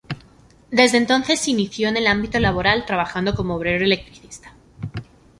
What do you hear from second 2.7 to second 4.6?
trabajando como obrero electricista.